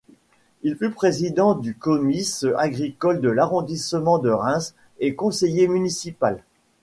[0.63, 6.41] Il fut président du Comice agricole de l’arrondissement de Reims et conseiller municipal.